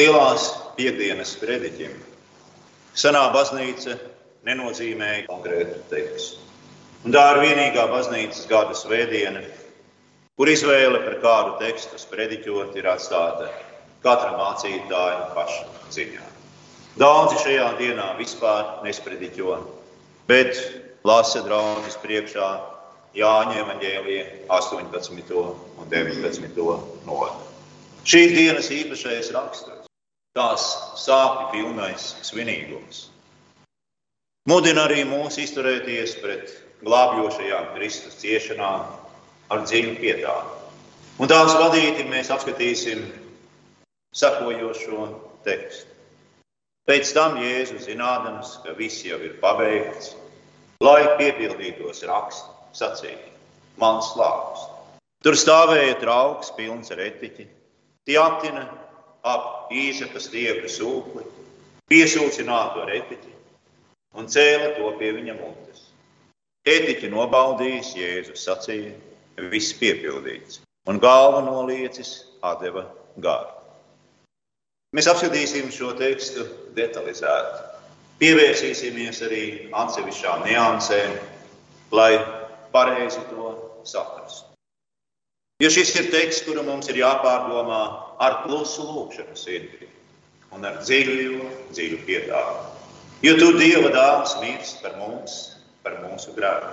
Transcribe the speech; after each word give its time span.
Lielās 0.00 0.44
piekdienas 0.78 1.34
prediķim 1.36 1.92
senā 2.96 3.20
baznīca 3.34 3.98
nenozīmēja 4.48 5.26
konkrētu 5.26 5.82
tekstu. 5.90 6.38
Un 7.04 7.12
tā 7.12 7.24
ir 7.34 7.40
vienīgā 7.42 7.84
baznīcas 7.90 8.46
gada 8.48 8.76
svētdiena, 8.78 9.42
kur 10.40 10.48
izvēle 10.48 11.02
par 11.04 11.18
kādu 11.24 11.52
tekstu 11.60 12.00
sprediķot 12.00 12.78
ir 12.80 12.88
atstāta 12.94 13.50
katra 14.06 14.38
mācītāja 14.38 15.34
paša 15.36 15.92
ziņā. 15.98 16.24
Daudzi 17.02 17.42
šajā 17.44 17.68
dienā 17.82 18.08
vispār 18.22 18.80
nesprediķo, 18.86 19.58
bet 20.30 20.56
lasa 21.04 21.44
draudzes 21.44 22.00
priekšā 22.00 22.48
Jāņa 23.20 23.60
evaņģēlija 23.66 24.26
18. 24.54 25.44
un 25.44 25.92
19. 25.92 26.66
nodaļu. 27.04 27.48
Šīs 28.00 28.32
dienas 28.32 28.68
īpašais 28.72 29.28
raksturs, 29.34 29.79
tās 30.40 30.66
sāpju 30.96 31.48
pilnais 31.52 32.14
svinīgums, 32.24 33.08
mudina 34.48 34.86
arī 34.88 35.04
mūs 35.08 35.36
izturēties 35.42 36.16
pret 36.22 36.52
glābjošajām 36.84 37.74
Kristus 37.74 38.16
ciešanām 38.22 38.86
ar 39.52 39.64
dziļu 39.66 39.98
pietāvu. 40.00 40.56
Un 41.20 41.28
tās 41.28 41.52
vadīti 41.60 42.06
mēs 42.08 42.30
apskatīsim 42.32 43.02
sakojošo 44.16 45.10
tekstu. 45.44 45.88
Pēc 46.88 47.12
tam 47.14 47.36
Jēzus 47.38 47.84
zinādams, 47.90 48.56
ka 48.64 48.72
viss 48.78 49.04
jau 49.04 49.20
ir 49.20 49.36
pabeigts, 49.42 50.14
lai 50.80 51.04
piepildītos 51.20 52.00
raksts, 52.08 52.48
sacīja: 52.80 53.28
Mans 53.78 54.08
slāpes. 54.14 54.64
Tur 55.20 55.36
stāvēja 55.36 55.98
trauks, 56.00 56.48
pilns 56.56 56.90
ar 56.94 57.02
etiķi, 57.04 57.44
tie 58.08 58.16
aptina 58.18 58.64
ap 59.26 59.72
īzaka 59.74 60.20
stiepļu 60.22 60.70
sūkli, 60.70 61.26
piesūcinātu 61.90 62.84
ar 62.84 62.94
etiķi 63.00 63.36
un 64.18 64.26
cēla 64.30 64.74
to 64.78 64.90
pie 64.98 65.12
viņa 65.16 65.36
mutes. 65.38 65.86
Etiķi 66.68 67.10
nobaudījis, 67.12 67.94
Jēzus 67.96 68.44
sacīja, 68.46 68.92
viss 69.52 69.76
piepildīts, 69.80 70.60
un 70.90 71.00
galva 71.00 71.40
noliecis 71.46 72.26
atdeva 72.44 72.84
garu. 73.22 73.56
Mēs 74.96 75.08
apskatīsim 75.10 75.70
šo 75.72 75.92
tekstu 75.98 76.44
detalizēti. 76.76 77.66
Pievērsīsimies 78.20 79.22
arī 79.24 79.44
atsevišķām 79.72 80.42
niansēm, 80.44 81.14
lai 81.96 82.12
pareizi 82.74 83.22
to 83.30 83.54
saprastu. 83.88 84.50
Jo 85.60 85.68
šis 85.68 85.92
ir 86.00 86.06
teksts, 86.08 86.46
kuru 86.46 86.62
mums 86.64 86.88
ir 86.88 86.96
jāpārdomā 87.02 87.80
ar 88.24 88.38
klusu 88.46 88.86
lūkšanu 88.86 89.36
sirdī 89.36 89.88
un 90.56 90.64
ar 90.64 90.78
dziļu, 90.80 91.50
dziļu 91.76 91.98
pietāvu. 92.06 92.62
Jo 93.20 93.34
tu 93.36 93.50
Dieva 93.58 93.90
dāvāns 93.92 94.38
mirst 94.40 94.80
par 94.80 94.96
mums, 94.96 95.36
par 95.84 95.98
mūsu 96.00 96.32
grēku. 96.32 96.72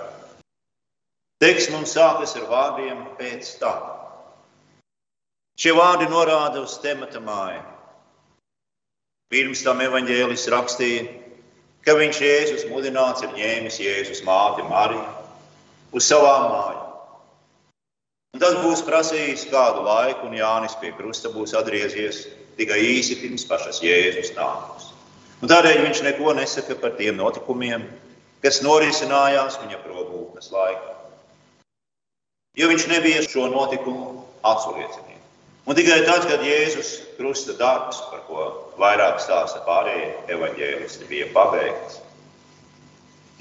Teksts 1.44 1.70
mums 1.74 1.92
sākas 1.92 2.32
ar 2.40 2.48
vārdiem 2.48 3.04
pēc 3.20 3.50
tam. 3.60 3.84
Šie 5.60 5.74
vārdi 5.76 6.08
norāda 6.08 6.64
uz 6.64 6.78
temata 6.80 7.20
māju. 7.20 7.60
Pirms 9.28 9.60
tam 9.66 9.84
evaņģēlis 9.84 10.48
rakstīja, 10.54 11.04
ka 11.84 11.98
viņš 11.98 12.24
Jēzus 12.24 12.66
mudināts 12.72 13.26
ir 13.26 13.36
ņēmis 13.36 13.80
Jēzus 13.84 14.24
māti 14.24 14.64
Mariju 14.64 15.04
uz 15.92 16.08
savām 16.08 16.48
mājām. 16.54 16.77
Tas 18.38 18.54
būs 18.62 18.84
prasījis 18.86 19.48
kādu 19.50 19.82
laiku, 19.82 20.28
un 20.28 20.36
Jānis 20.38 20.76
pie 20.78 20.92
krusta 20.94 21.30
būs 21.34 21.56
atgriezies 21.58 22.26
tikai 22.58 22.78
īsi 22.86 23.16
pirms 23.18 23.46
pašas 23.48 23.80
Jēzus. 23.82 24.30
Un 25.42 25.50
tādēļ 25.50 25.82
viņš 25.86 26.02
neko 26.06 26.34
nesaka 26.38 26.76
par 26.78 26.94
tiem 26.98 27.18
notikumiem, 27.18 27.86
kas 28.42 28.60
norisinājās 28.62 29.58
viņa 29.62 29.78
probūtnes 29.82 30.50
laikā. 30.54 30.94
Jo 32.58 32.70
viņš 32.70 32.86
nebija 32.90 33.22
šo 33.26 33.46
notikumu 33.50 34.24
atsaucienīgs. 34.46 35.06
Un 35.68 35.76
tikai 35.76 35.98
tad, 36.06 36.24
kad 36.24 36.40
Jēzus 36.40 36.94
krusta 37.18 37.52
darbs, 37.58 37.98
par 38.08 38.22
ko 38.24 38.44
vairāk 38.80 39.18
stāsta 39.20 39.60
pārējie 39.66 40.14
evaņģēlisti, 40.32 41.08
bija 41.10 41.26
pabeigts, 41.34 41.98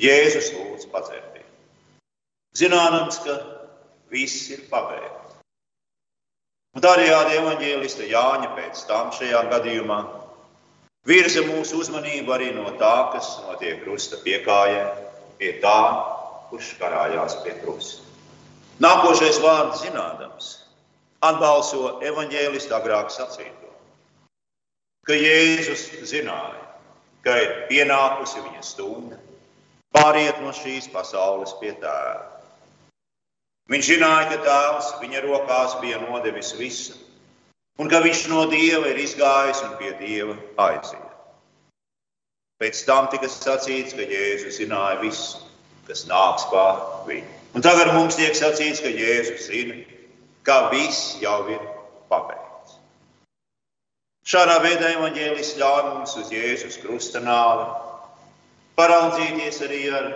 Jēzus 0.02 0.52
lūdz 0.58 0.90
pacērties. 0.92 1.46
Zināms, 2.58 3.22
ka 3.24 3.38
viss 4.12 4.50
ir 4.54 4.64
pabeigts. 4.72 5.38
Un 6.78 6.84
tādējādi 6.86 7.40
evaņģēlista 7.40 8.06
Jāņa 8.06 8.52
pēc 8.58 8.84
tam 8.90 9.10
šajā 9.16 9.40
gadījumā 9.52 9.98
virza 11.10 11.42
mūsu 11.48 11.80
uzmanību 11.82 12.36
arī 12.36 12.52
no 12.54 12.70
tā, 12.82 13.10
kas 13.14 13.38
notiek 13.48 13.82
krusta 13.84 14.20
piekājē, 14.22 14.84
pie 15.40 15.56
tā, 15.64 15.80
kurš 16.52 16.76
karājās 16.82 17.40
pie 17.44 17.56
krusta. 17.64 18.04
Nākošais 18.84 19.40
vārds 19.42 19.82
zināms 19.82 20.52
atbalso 21.26 21.98
evaņģēlista 22.06 22.78
agrāk 22.78 23.10
sacīto, 23.10 23.72
ka 25.08 25.18
Jēzus 25.18 25.88
zināja, 26.06 26.62
ka 27.26 27.40
ir 27.42 27.56
pienākusi 27.72 28.44
viņa 28.44 28.62
stunda 28.64 29.18
pāriet 29.96 30.44
no 30.44 30.54
šīs 30.54 30.92
pasaules 30.94 31.58
pie 31.62 31.74
tēva. 31.82 32.37
Viņš 33.68 33.90
zināja, 33.92 34.30
ka 34.32 34.38
tēvs 34.46 34.94
viņa 35.02 35.22
rokās 35.26 35.76
bija 35.82 36.00
nodevis 36.06 36.54
visu, 36.56 36.96
un 37.82 37.90
ka 37.92 38.00
viņš 38.04 38.24
no 38.32 38.46
dieva 38.52 38.94
ir 38.94 39.02
izgājis 39.04 39.64
un 39.66 39.76
pie 39.82 39.92
dieva 40.00 40.38
aiziet. 40.70 41.04
Pēc 42.58 42.80
tam 42.88 43.10
tika 43.12 43.28
sacīts, 43.30 43.94
ka 43.94 44.08
Jēzus 44.08 44.58
zināja 44.62 45.02
visu, 45.04 45.44
kas 45.86 46.08
nāks 46.10 46.48
pār 46.50 46.80
viņu. 47.10 47.36
Un 47.54 47.66
tagad 47.66 47.92
mums 47.94 48.18
tiek 48.18 48.34
sacīts, 48.40 48.82
ka 48.82 48.90
Jēzus 48.90 49.46
zina, 49.52 49.78
ka 50.48 50.70
viss 50.72 51.18
jau 51.22 51.42
ir 51.52 51.62
pabeigts. 52.10 52.80
Šādā 54.28 54.58
veidā 54.64 54.96
evaņģēlis 54.96 55.54
ļauj 55.60 55.84
mums 55.92 56.16
uz 56.24 56.32
Jēzus 56.34 56.80
krusta 56.82 57.22
nāvi 57.24 57.68
paraudzīties 58.78 59.62
arī 59.66 59.82
ar 60.00 60.10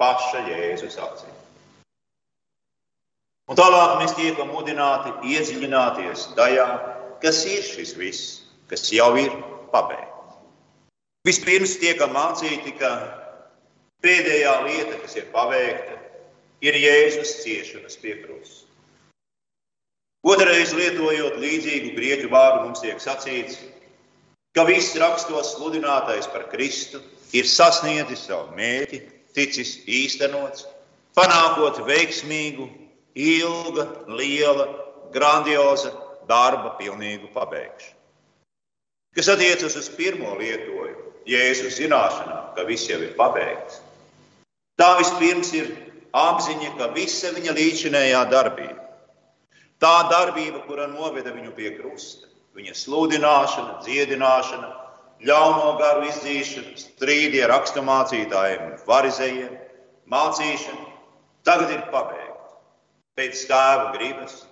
paša 0.00 0.42
Jēzus 0.48 0.98
acīm. 1.00 1.41
Un 3.50 3.58
tālāk 3.58 3.96
mēs 4.00 4.14
tiekam 4.14 4.52
mudināti 4.54 5.12
iedziļināties 5.34 6.28
tajā, 6.38 6.66
kas 7.22 7.42
ir 7.50 7.64
šis 7.66 7.96
viss, 7.98 8.38
kas 8.70 8.86
jau 8.94 9.10
ir 9.18 9.34
pabeigts. 9.74 10.38
Vispirms 11.26 11.76
tiekam 11.82 12.14
mācīti, 12.14 12.74
ka 12.78 12.90
pēdējā 14.02 14.54
lieta, 14.66 14.98
kas 15.02 15.18
ir 15.18 15.28
paveikta, 15.34 15.98
ir 16.62 16.78
Jēzus 16.78 17.40
ciešanas 17.42 17.98
pie 18.02 18.16
krusta. 18.22 18.66
Otrreiz 20.22 20.70
lietojot 20.78 21.38
līdzīgu 21.42 21.96
grieķu 21.96 22.28
vārdu, 22.30 22.68
mums 22.68 22.82
tiek 22.82 23.00
sacīts, 23.02 23.56
ka 24.54 24.62
viss 24.68 24.94
rakstos 24.98 25.56
sludinātais 25.56 26.28
par 26.30 26.46
Kristu 26.52 27.00
ir 27.34 27.48
sasniedzis 27.50 28.28
savu 28.28 28.54
mērķi, 28.54 29.00
ticis 29.34 29.80
īstenots, 29.90 30.68
panākot 31.18 31.82
veiksmīgu, 31.88 32.68
ilga, 33.14 33.86
liela, 34.08 34.68
grandioza 35.12 35.92
darba 36.28 36.76
pilnīgu 36.78 37.32
pabeigšanu. 37.34 37.98
Kas 39.12 39.28
attiecas 39.28 39.76
uz 39.76 39.90
pirmo 39.92 40.36
lietojumu, 40.40 41.10
Jēzus 41.28 41.76
zināšanā, 41.78 42.38
ka 42.56 42.64
viss 42.66 42.88
jau 42.90 42.98
ir 43.04 43.12
pabeigts. 43.18 43.82
Tā 44.80 44.94
vispirms 44.98 45.52
ir 45.54 45.68
apziņa, 46.16 46.72
ka 46.78 46.88
visa 46.96 47.30
viņa 47.36 47.52
līdzinējā 47.58 48.22
darbība 48.32 48.82
Tā 49.82 50.04
darbība, 50.06 50.60
kura 50.62 50.84
noveda 50.86 51.32
viņu 51.34 51.56
pie 51.56 51.72
krusta, 51.74 52.28
viņa 52.54 52.74
sludināšana, 52.78 53.80
dziedināšana, 53.82 54.68
ļauno 55.26 55.72
garu 55.80 56.04
izdzīšana, 56.06 56.76
strīdi 56.78 57.40
ar 57.42 57.50
raksturmācītājiem 57.50 58.62
un 58.68 58.76
farizējiem, 58.86 59.56
mācīšana, 60.14 60.86
tagad 61.48 61.74
ir 61.74 61.82
pabeigta 61.90 62.21
pēc 63.18 63.44
tēva 63.48 63.92
gribas, 63.96 64.42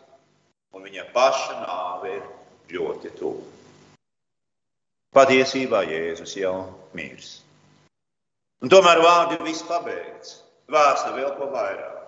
un 0.75 0.85
viņa 0.87 1.07
paša 1.15 1.57
nāve 1.63 2.17
ir 2.19 2.27
ļoti 2.77 3.13
tuvu. 3.19 3.47
Patiesībā 5.17 5.83
Jēzus 5.91 6.37
jau 6.39 6.55
mirs. 6.95 7.41
Un 8.63 8.71
tomēr 8.71 9.01
vārdi 9.03 9.41
viss 9.43 9.65
pabeigts, 9.67 10.37
vēsta 10.71 11.17
vēl 11.17 11.33
ko 11.39 11.49
vairāk. 11.51 11.99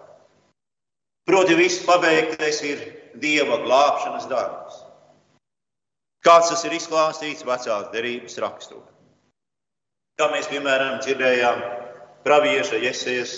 Proti, 1.26 1.56
viss 1.58 1.82
pabeigtais 1.86 2.60
ir 2.66 2.80
dieva 3.22 3.58
glābšanas 3.62 4.28
darbs. 4.30 4.80
Kāds 6.22 6.52
tas 6.52 6.62
ir 6.68 6.76
izklāstīts 6.76 7.46
vecās 7.46 7.90
derības 7.94 8.38
raksturā. 8.42 8.86
Kā 10.20 10.28
mēs, 10.30 10.46
piemēram, 10.50 11.00
dzirdējām 11.02 11.62
pravieša 12.26 12.78
Iesejas 12.84 13.32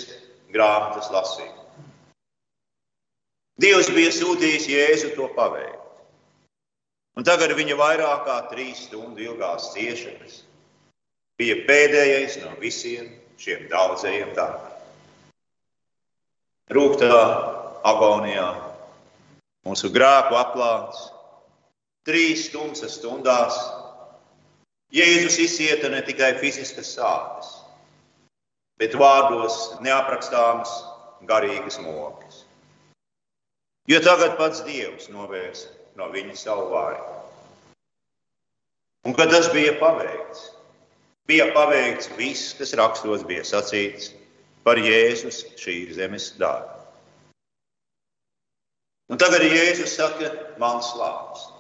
grāmatas 0.53 1.09
lasīt. 1.15 1.64
Dievs 3.63 3.91
bija 3.95 4.11
sūtījis 4.11 4.67
Jēzu 4.67 5.13
to 5.15 5.29
paveikt. 5.37 5.81
Un 7.15 7.27
tagad 7.27 7.53
viņa 7.55 7.77
vairāk 7.79 8.25
kā 8.27 8.39
trīs 8.51 8.89
stundu 8.89 9.23
ilgās 9.23 9.71
ciešanas 9.77 10.41
bija 11.39 11.61
pēdējais 11.69 12.41
no 12.43 12.55
visiem 12.59 13.13
šiem 13.39 13.69
daudzajiem 13.71 14.33
darbiem. 14.35 14.73
Rūktā 16.75 17.21
agonijā, 17.87 18.49
mūsu 19.69 19.91
grēku 19.95 20.39
aplāts, 20.39 21.11
trīs 22.09 22.49
tumsas 22.51 22.99
stundās 22.99 23.59
Jēzus 24.95 25.41
izsieta 25.43 25.89
ne 25.91 26.01
tikai 26.07 26.37
fiziskas 26.39 26.93
sāpes, 26.95 27.49
bet 28.79 28.95
vārdos 28.95 29.75
neaprakstāmas 29.83 30.71
garīgas 31.27 31.81
mokas. 31.83 32.24
Jo 33.91 34.01
tagad 34.01 34.39
pats 34.41 34.63
Dievs 34.65 35.11
novērsa 35.13 35.69
no 36.01 36.09
viņa 36.13 36.37
savu 36.41 36.71
vāju. 36.73 37.03
Un 39.05 39.13
kad 39.13 39.29
tas 39.29 39.51
bija 39.53 39.75
paveikts, 39.77 40.47
bija 41.29 41.51
paveikts 41.53 42.09
viss, 42.17 42.55
kas 42.57 42.73
rakstos 42.81 43.27
bija 43.29 43.45
sacīts 43.45 44.15
par 44.65 44.81
Jēzus 44.81 45.43
šīs 45.61 45.99
zemes 45.99 46.31
dārbu. 46.41 46.81
Un 49.13 49.21
tagad 49.21 49.45
Jēzus 49.45 49.99
saka, 49.99 50.33
man 50.57 50.81
slāpst. 50.81 51.53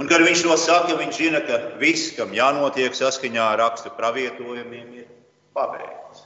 Un, 0.00 0.08
kad 0.10 0.24
viņš 0.24 0.40
to 0.42 0.56
saka, 0.58 0.96
viņš 0.98 1.18
zina, 1.20 1.44
ka 1.44 1.58
viss, 1.78 2.14
kam 2.16 2.32
jānotiek 2.34 2.96
saskaņā 2.96 3.44
ar 3.52 3.60
rakstu 3.60 3.92
pravietojumiem, 3.94 4.88
ir 5.04 5.10
pabeigts. 5.54 6.24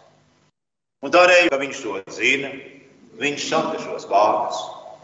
Un 1.05 1.13
tādēļ, 1.13 1.51
ka 1.51 1.59
viņš 1.61 1.83
to 1.83 1.99
zina, 2.15 2.55
viņš 3.19 3.47
saka 3.51 3.79
šos 3.83 4.07
vārdus, 4.11 4.61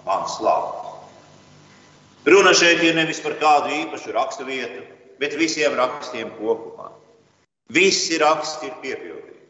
man 0.06 0.26
slāpst. 0.30 0.84
Runa 2.24 2.54
šeit 2.56 2.80
ir 2.80 2.96
nevis 2.96 3.20
par 3.20 3.36
kādu 3.40 3.74
īpašu 3.82 4.14
rakstu 4.14 4.46
vietu, 4.48 4.84
bet 5.20 5.36
visiem 5.36 5.74
rakstiem 5.76 6.30
kopumā. 6.38 6.88
Visi 7.74 8.16
raksti 8.20 8.70
ir 8.70 8.78
piepildīti. 8.80 9.42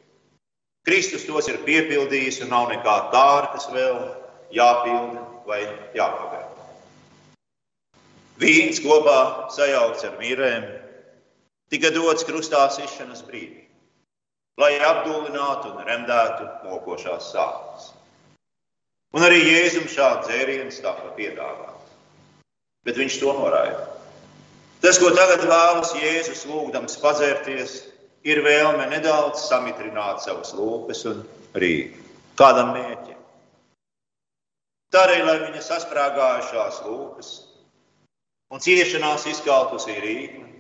Kristus 0.85 1.25
tos 1.29 1.49
ir 1.49 1.63
piepildījis, 1.65 2.43
un 2.45 2.51
nav 2.53 2.69
nekā 2.73 2.97
tāda, 3.15 3.53
kas 3.55 3.71
vēl 3.73 4.01
jāpilda 4.55 5.23
vai 5.47 5.63
jāpabeidz. 5.97 6.51
Vīns 8.43 8.81
kopā 8.83 9.51
sajaukts 9.55 10.05
ar 10.09 10.17
mīrēm, 10.19 10.65
tika 11.71 11.93
dots 11.95 12.27
krustā 12.27 12.67
sišanas 12.75 13.23
brīdī, 13.27 13.69
lai 14.59 14.75
apdulinātu 14.83 15.71
un 15.71 15.87
remdētu 15.87 16.49
mokošās 16.67 17.31
sāpes. 17.31 17.93
Un 19.15 19.23
arī 19.23 19.41
Jēzum 19.47 19.87
šāds 19.91 20.27
dzēriens 20.27 20.81
tika 20.83 21.13
piedāvāts, 21.15 21.93
bet 22.87 22.97
viņš 22.99 23.19
to 23.23 23.35
noraida. 23.37 23.85
Tas, 24.83 24.99
ko 24.99 25.13
tagad 25.15 25.45
vēlas 25.47 25.95
Jēzus 25.97 26.43
lūgdams 26.51 26.99
padzērties, 27.01 27.77
ir 28.27 28.41
vēlme 28.45 28.89
nedaudz 28.91 29.45
samitrināt 29.47 30.25
savas 30.25 30.51
lūpas 30.57 31.05
un 31.11 31.23
rīku 31.55 32.03
kādam 32.41 32.73
mērķim. 32.75 33.21
Tādēļ, 34.95 35.23
lai 35.27 35.37
viņa 35.45 35.63
sasprāgājušās 35.63 36.83
lūpas 36.87 37.31
un 38.55 38.63
ciešanās 38.63 39.29
izkaltusī 39.31 39.95
rīkni, 40.03 40.51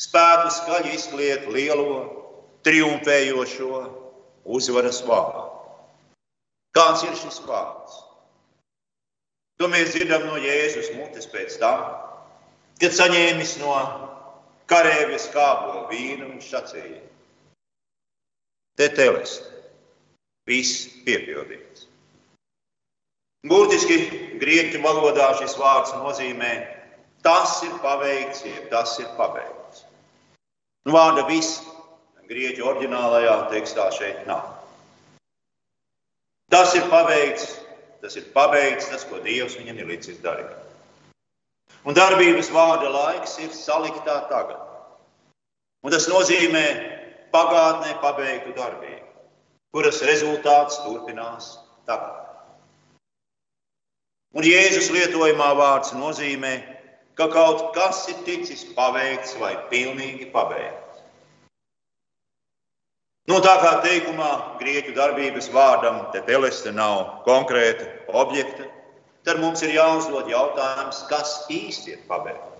spētu 0.00 0.54
skaļi 0.56 0.96
izkliet 0.96 1.46
lielo, 1.52 2.00
triumfējošo 2.64 3.84
uzvaras 4.56 5.04
vārdu. 5.06 5.57
Kāds 6.76 7.04
ir 7.06 7.16
šis 7.16 7.40
vārds? 7.46 7.98
To 9.58 9.68
mēs 9.72 9.94
dzirdam 9.94 10.28
no 10.28 10.38
Jēzus 10.38 10.92
mutes 10.94 11.26
pēc 11.32 11.56
tam, 11.58 11.82
kad 12.78 12.94
saņēmis 12.94 13.56
no 13.62 13.74
karēvis 14.70 15.28
kābo 15.34 15.86
vīnu, 15.90 16.28
viņš 16.34 16.50
sacīja: 16.52 17.02
Te 18.78 18.88
telest, 18.94 19.48
viss 20.46 20.86
piepildīts. 21.06 21.88
Būtiski 23.48 23.98
grieķu 24.38 24.82
valodā 24.84 25.32
šis 25.40 25.56
vārds 25.58 25.94
nozīmē 25.98 26.52
Tas 27.22 27.62
ir 27.66 27.74
paveikts, 27.82 28.44
jeb 28.46 28.68
tas 28.70 28.94
ir 29.02 29.08
pabeigts. 29.18 29.82
Nu, 30.86 30.94
vārda 30.94 31.26
viss 31.26 31.64
grieķu 32.30 32.66
oriģinālajā 32.70 33.34
tekstā 33.50 33.88
šeit 33.96 34.22
nav. 34.28 34.46
Tas 36.52 36.74
ir 36.74 36.86
paveikts, 36.88 37.58
tas 38.02 38.16
ir 38.16 38.28
pabeigts, 38.32 38.88
tas, 38.92 39.04
ko 39.08 39.20
Dievs 39.24 39.58
viņam 39.60 39.82
ir 39.82 39.90
licis 39.90 40.20
darīt. 40.24 40.54
Un 41.84 41.96
darbības 41.96 42.48
vārda 42.52 42.88
laiks 42.92 43.36
ir 43.44 43.52
saliktā 43.54 44.16
tagad. 44.30 44.64
Un 45.84 45.94
tas 45.94 46.08
nozīmē 46.10 46.64
pagātnē 47.32 47.98
pabeigtu 48.02 48.54
darbību, 48.56 49.04
kuras 49.76 50.00
rezultāts 50.08 50.80
turpinās 50.86 51.52
tagad. 51.86 52.24
Un 54.36 54.44
Jēzus 54.44 54.90
lietojamā 54.92 55.52
vārds 55.56 55.94
nozīmē 55.96 56.56
ka 57.18 57.26
kaut 57.34 57.72
kas 57.74 58.04
ir 58.12 58.18
ticis 58.26 58.60
paveikts 58.76 59.34
vai 59.42 59.56
pilnīgi 59.72 60.28
pabeigts. 60.30 60.87
Nu, 63.28 63.42
tā 63.44 63.58
kā 63.60 63.74
teikumā 63.84 64.56
grieķu 64.56 64.94
darbības 64.96 65.50
vārdam 65.52 65.98
te 66.14 66.22
teleste 66.24 66.70
nav 66.72 67.18
konkrēta 67.26 67.84
objekta, 68.16 68.64
tad 69.28 69.42
mums 69.42 69.60
ir 69.66 69.74
jāuzdod 69.74 70.30
jautājums, 70.32 71.02
kas 71.10 71.34
īsti 71.52 71.92
ir 71.92 72.06
pabeigts. 72.08 72.56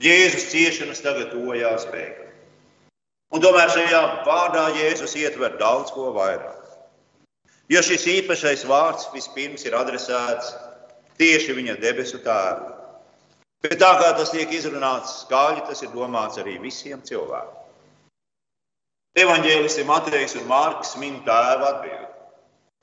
Jēzus 0.00 0.46
ciešanas 0.52 1.02
tagad 1.02 1.34
tojās 1.34 1.88
beigās. 1.90 2.30
Un 3.34 3.42
tomēr 3.42 3.68
šajā 3.74 4.00
vārdā 4.26 4.62
Jēzus 4.78 5.12
ietver 5.18 5.58
daudz 5.58 5.90
ko 5.94 6.08
vairāk. 6.14 6.56
Jo 7.70 7.82
šis 7.86 8.06
īpašais 8.14 8.62
vārds 8.66 9.10
vispirms 9.14 9.66
ir 9.66 9.76
adresēts 9.78 10.54
tieši 11.18 11.54
viņa 11.58 11.76
debesu 11.82 12.22
tēvu. 12.24 12.70
Bet 13.66 13.76
tā 13.82 13.90
kā 14.00 14.14
tas 14.16 14.32
tiek 14.32 14.54
izrunāts 14.54 15.20
skaļi, 15.24 15.66
tas 15.66 15.82
ir 15.82 15.92
domāts 15.92 16.38
arī 16.40 16.56
visiem 16.62 17.02
cilvēkiem. 17.02 17.60
Evanģēlisti 19.18 19.82
Matejs 19.88 20.36
un 20.38 20.44
Mārcis 20.46 20.94
min 21.02 21.16
tēvu 21.26 21.64
atbildi. 21.66 22.06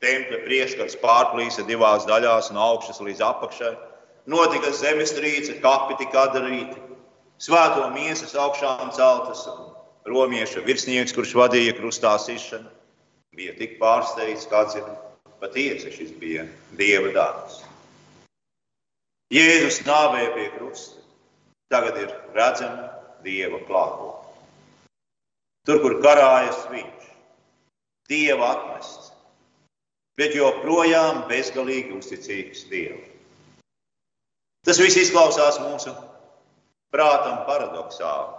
Tempļa 0.04 0.40
priekškars 0.44 0.98
pārplīsa 1.00 1.64
divās 1.70 2.04
daļās, 2.10 2.50
no 2.52 2.66
augšas 2.74 3.00
līdz 3.02 3.24
apakšai. 3.24 3.72
Notika 4.28 4.74
zemestrīce, 4.76 5.56
kapi 5.64 5.96
tika 6.02 6.26
atdarīti, 6.28 6.76
svēto 7.40 7.88
miesas 7.96 8.36
augšām 8.36 8.92
celtas, 8.98 9.46
un 9.48 9.72
romieša 10.12 10.66
virsnieks, 10.68 11.16
kurš 11.16 11.32
vadīja 11.40 11.78
krustā 11.80 12.18
sišanu, 12.20 12.68
bija 13.32 13.56
tik 13.56 13.80
pārsteigts, 13.80 14.50
kāds 14.52 14.76
ir 14.76 14.84
patiesi 15.40 15.96
šis 15.96 16.12
bija 16.20 16.44
dieva 16.76 17.16
darbs. 17.16 17.64
Jēzus 19.32 19.80
nāvēja 19.88 20.36
pie 20.36 20.52
krusta. 20.60 21.02
Tagad 21.72 21.98
ir 22.04 22.14
redzama 22.36 22.92
Dieva 23.24 23.60
klātbūtne. 23.68 24.27
Tur, 25.68 25.82
kur 25.84 25.98
karājas 26.04 26.62
viņš, 26.72 27.08
Dieva 28.08 28.54
atmests, 28.54 29.12
bet 30.16 30.36
joprojām 30.38 31.26
bezgalīgi 31.28 31.98
uzticīgs 31.98 32.64
Dievam. 32.72 33.04
Tas 34.64 34.80
viss 34.80 35.00
izklausās 35.00 35.60
mūsu 35.60 35.92
prātam 36.96 37.42
paradoxāli, 37.50 38.32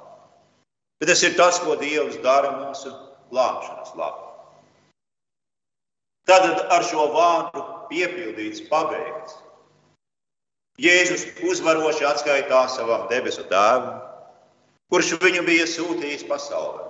bet 1.01 1.13
tas 1.13 1.27
ir 1.29 1.37
tas, 1.37 1.61
ko 1.61 1.77
Dievs 1.77 2.17
dara 2.25 2.55
mūsu 2.63 2.95
glābšanas 3.29 3.93
labā. 3.93 4.25
Tad 6.29 6.65
ar 6.73 6.85
šo 6.85 7.11
vārdu 7.13 7.63
piepildīts, 7.93 8.65
pabeigts 8.73 9.37
Jēzus 10.79 11.25
uzvaroši 11.43 12.05
atskaitās 12.07 12.77
savam 12.79 13.09
debesu 13.11 13.43
tēvam, 13.51 13.97
kurš 14.93 15.17
viņu 15.25 15.43
bija 15.49 15.65
sūtījis 15.67 16.23
pasaulē. 16.29 16.88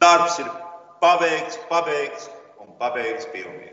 Darbs 0.00 0.38
ir 0.42 0.48
paveikts, 1.00 1.58
pabeigts 1.70 2.28
un 2.60 2.74
pabeigts 2.80 3.28
pilnīgi. 3.32 3.72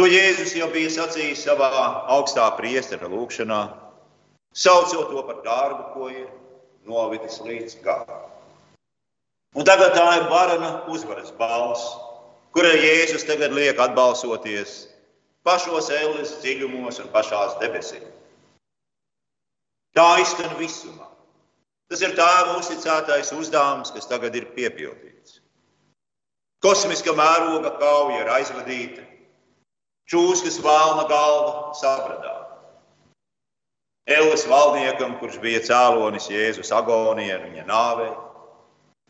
To 0.00 0.06
Jēzus 0.08 0.54
jau 0.56 0.70
bija 0.72 0.88
sacījis 0.94 1.42
savā 1.44 1.68
augstā 2.14 2.46
priestera 2.56 3.10
lūgšanā, 3.12 3.60
saucot 4.56 5.12
to 5.12 5.24
par 5.28 5.42
darbu, 5.44 5.84
ko 5.92 6.08
ir 6.08 6.30
novitis 6.88 7.42
līdz 7.44 7.76
galam. 7.84 8.30
Un 9.52 9.68
tagad 9.68 9.92
tā 9.92 10.06
ir 10.16 10.24
varana 10.32 10.72
uzvaras 10.88 11.28
balss, 11.36 11.84
kurai 12.56 12.78
Jēzus 12.80 13.28
tagad 13.28 13.52
liek 13.52 13.76
atbalsoties 13.76 14.86
pašos 15.44 15.92
ēles 15.92 16.38
dziļumos 16.40 17.04
un 17.04 17.12
pašās 17.12 17.60
debesīs. 17.60 18.08
Tā 19.92 20.08
izskan 20.24 20.56
visumā. 20.56 21.11
Tas 21.92 22.00
ir 22.00 22.14
tēva 22.16 22.54
uzticētais 22.56 23.34
uzdevums, 23.36 23.90
kas 23.92 24.08
tagad 24.08 24.32
ir 24.38 24.46
piepildīts. 24.54 25.42
Kosmiska 26.64 27.12
mēroga 27.12 27.74
kauja 27.76 28.22
ir 28.22 28.30
aizvadīta, 28.32 29.04
čūskas 30.08 30.56
valna 30.64 31.04
galva 31.10 31.74
sabradā. 31.76 32.32
Ēlas 34.08 34.46
valdniekam, 34.48 35.18
kurš 35.20 35.36
bija 35.44 35.60
cēlonis 35.68 36.30
Jēzus 36.32 36.72
agonijā 36.72 37.36
un 37.42 37.46
viņa 37.50 37.66
nāvē, 37.68 38.08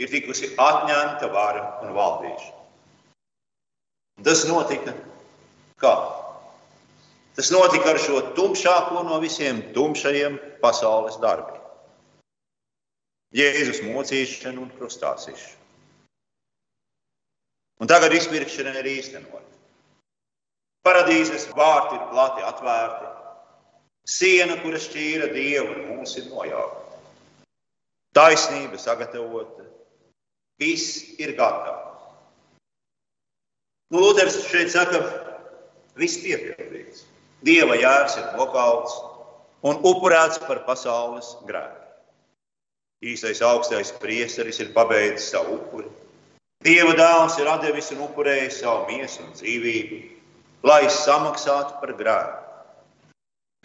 ir 0.03 0.11
tikusi 0.11 0.51
atņemta 0.59 1.31
vara 1.31 1.65
un 1.87 1.95
valdīšana. 1.95 2.61
Tas 4.27 4.43
notika 4.51 4.99
kā? 5.79 5.97
Tas 7.39 7.55
notika 7.55 7.95
ar 7.95 8.03
šo 8.11 8.27
tumšāko 8.35 9.07
no 9.07 9.23
visiem 9.23 9.69
tumšajiem 9.71 10.41
pasaules 10.67 11.23
darbiem. 11.23 11.62
Jēzus 13.33 13.81
mocīšana 13.87 14.61
un 14.61 14.71
krustācīšana. 14.77 15.59
Un 17.83 17.89
tagad 17.91 18.13
izpirkšana 18.15 18.77
ir 18.79 18.89
īstenota. 18.93 19.41
Paradīzes 20.87 21.49
vārti 21.57 21.97
ir 21.97 22.05
plati 22.13 22.45
atvērti. 22.47 23.09
Siena, 24.13 24.59
kuras 24.63 24.89
šķīra 24.91 25.31
dievu 25.33 25.87
mūsu 25.89 26.21
ir 26.21 26.29
nojaukta. 26.31 26.99
Taisnība 28.19 28.79
sagatavota. 28.79 29.67
Viss 30.61 31.19
ir 31.23 31.35
gatavs. 31.39 32.03
Nu, 33.93 34.01
Luters 34.01 34.39
šeit 34.49 34.71
saka, 34.73 35.03
viss 35.99 36.21
piepildīts. 36.23 37.07
Dieva 37.45 37.77
jērs 37.77 38.19
ir 38.21 38.29
nokauts 38.39 38.95
un 39.67 39.81
upurēts 39.89 40.41
par 40.47 40.63
pasaules 40.69 41.35
grēku. 41.49 41.82
Īsais 43.03 43.41
augstais 43.43 43.91
priesteris 43.99 44.61
ir 44.63 44.71
pabeidzis 44.77 45.33
savu 45.33 45.57
upuri. 45.59 45.89
Dieva 46.63 46.93
dēls 46.95 47.35
ir 47.43 47.49
devis 47.65 47.91
un 47.91 48.05
upurējis 48.05 48.61
savu 48.63 48.85
miesu 48.93 49.25
un 49.25 49.33
dzīvību, 49.35 49.97
lai 50.63 50.85
samaksātu 50.87 51.81
par 51.81 51.93
grēku. 51.99 52.39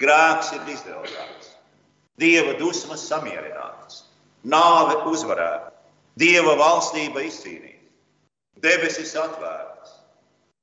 Grēks 0.01 0.49
ir 0.57 0.71
izdeldēts, 0.73 1.51
Dieva 2.17 2.55
dusmas 2.57 3.03
samierinātas, 3.05 3.99
nāve 4.41 4.95
uzvarēta, 5.11 5.69
Dieva 6.17 6.55
valstība 6.57 7.21
izcīnīta, 7.27 7.91
debesis 8.65 9.13
atvērtas, 9.21 9.91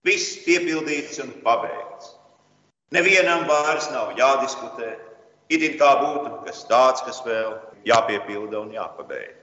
viss 0.02 0.40
piepildīts 0.42 1.22
un 1.22 1.30
pabeigts. 1.46 2.10
Nevienam 2.90 3.46
vairs 3.46 3.86
nav 3.94 4.18
jādiskutē, 4.18 4.96
it 5.46 5.78
kā 5.78 5.92
būtu 6.02 6.42
kas 6.42 6.66
tāds, 6.66 7.06
kas 7.06 7.22
vēl 7.22 7.54
jāpiepilda 7.88 8.60
un 8.64 8.72
jāpabeidz. 8.74 9.40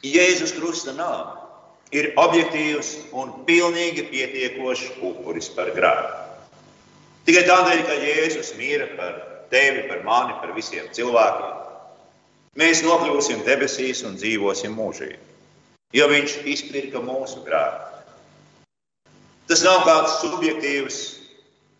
Jēzus 0.00 0.54
Krusta 0.56 0.94
nāve 0.96 1.36
ir 1.92 2.14
objektīvs 2.20 2.94
un 3.20 3.32
pilnīgi 3.44 4.06
pietiekošs 4.08 5.02
upuris 5.04 5.50
par 5.52 5.72
grēku. 5.76 6.14
Tikai 7.28 7.42
tādēļ, 7.44 7.82
ka 7.84 7.98
Jēzus 8.00 8.54
mīra 8.56 8.86
par 8.96 9.18
tevi, 9.52 9.84
par 9.90 10.00
mani, 10.06 10.38
par 10.40 10.54
visiem 10.56 10.86
cilvēkiem, 10.96 11.58
mēs 12.56 12.80
nokļūsim 12.86 13.44
debesīs 13.44 14.00
un 14.08 14.16
dzīvosim 14.16 14.72
mūžīgi, 14.78 15.20
jo 15.98 16.08
Viņš 16.14 16.38
izpirka 16.48 17.02
mūsu 17.04 17.44
grēku. 17.44 17.90
Tas 19.50 19.64
nav 19.66 19.82
kāds 19.84 20.16
subjektīvs, 20.22 20.98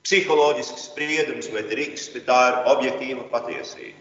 psiholoģisks 0.05 0.91
spriedums 0.91 1.49
vai 1.55 1.65
triks, 1.71 2.09
bet 2.13 2.29
tā 2.29 2.39
ir 2.51 2.71
objektīva 2.75 3.27
patiesība. 3.33 3.97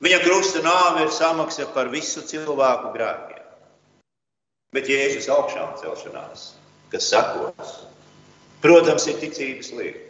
Viņa 0.00 0.18
krusta 0.24 0.62
nāve 0.64 1.04
ir 1.04 1.10
samaksa 1.12 1.66
par 1.74 1.90
visu 1.92 2.22
cilvēku 2.24 2.94
grēkiem. 2.94 3.42
Bet 4.72 4.88
Jēzus 4.88 5.26
augšām 5.28 5.74
celšanās, 5.80 6.44
kas 6.92 7.08
sekos, 7.10 7.74
protams, 8.62 9.04
ir 9.10 9.18
ticības 9.20 9.72
lieta. 9.76 10.06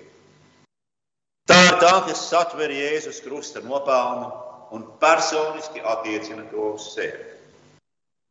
Tā 1.51 1.59
ir 1.67 1.79
tā, 1.83 1.95
kas 2.07 2.23
satver 2.29 2.71
Jēzus 2.71 3.19
krusta 3.25 3.65
nopelnu 3.65 4.31
un 4.77 4.87
personiski 5.03 5.83
attiecina 5.83 6.45
to 6.53 6.75
uz 6.77 6.93
sevi, 6.95 7.25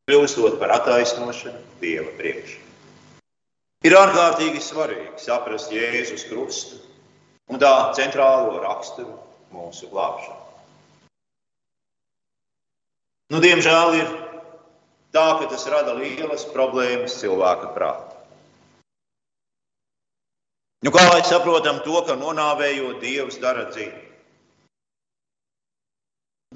kļūstot 0.07 0.59
par 0.61 0.77
attaisnošanu 0.77 1.59
Dieva 1.81 2.13
priekšā. 2.21 2.61
Ir 3.83 3.95
ārkārtīgi 3.99 4.63
svarīgi 4.63 5.25
saprast 5.25 5.73
Jēzus 5.75 6.29
krustu 6.29 6.79
un 7.51 7.59
tā 7.59 7.73
centrālo 7.99 8.61
raksturu 8.63 9.17
mūsu 9.51 9.91
glābšanai. 9.91 10.48
Nu, 13.29 13.37
diemžēl 13.37 13.95
ir 13.99 14.07
tā, 15.13 15.25
ka 15.37 15.49
tas 15.51 15.67
rada 15.69 15.93
lielas 15.93 16.47
problēmas 16.49 17.19
cilvēka 17.21 17.73
prātā. 17.75 18.15
Nu, 20.81 20.89
kā 20.95 21.03
lai 21.11 21.21
saprotam 21.27 21.83
to, 21.85 21.99
ka 22.07 22.15
nonāvējot 22.17 23.03
Dievs 23.03 23.37
dara 23.43 23.67
dzīvi? 23.69 24.05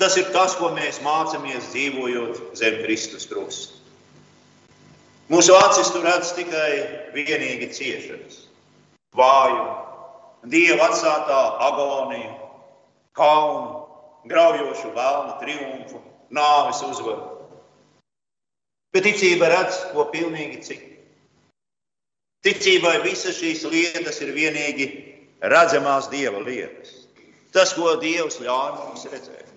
Tas 0.01 0.15
ir 0.17 0.31
tas, 0.33 0.55
ko 0.57 0.71
mēs 0.73 0.97
mācāmies 1.05 1.67
dzīvojot 1.69 2.55
zem 2.57 2.79
Kristus 2.81 3.27
krusta. 3.29 3.77
Mūsu 5.29 5.53
acis 5.53 5.91
tur 5.93 6.07
redz 6.07 6.31
tikai 6.33 7.11
vienīgi 7.13 7.69
ciešanas, 7.75 8.39
vājumu, 9.15 9.75
Dieva 10.49 10.89
atstātā 10.89 11.37
agoniju, 11.67 12.33
kaunu, 13.15 13.85
graujošu 14.27 14.89
vēlnu 14.97 15.37
triumfu 15.43 16.01
nāves 16.31 16.81
uzvaru. 16.85 17.29
Bet 18.93 19.07
ticība 19.07 19.49
redz 19.49 19.79
ko 19.93 20.05
pilnīgi 20.13 20.61
citu. 20.63 20.89
Ticībai 22.43 22.97
visas 23.05 23.37
šīs 23.39 23.63
lietas 23.71 24.19
ir 24.21 24.33
vienīgi 24.35 24.87
redzamās 25.53 26.09
dieva 26.11 26.41
lietas. 26.43 27.03
Tas, 27.55 27.71
ko 27.77 27.93
Dievs 28.01 28.39
ļāva 28.41 28.89
mums 28.89 29.05
redzēt. 29.07 29.49